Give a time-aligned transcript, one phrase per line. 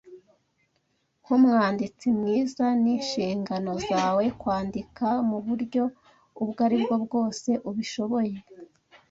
[1.21, 5.83] Nkumwanditsi mwiza, ninshingano zawe kwandika muburyo
[6.43, 8.35] ubwo aribwo bwose ubishoboye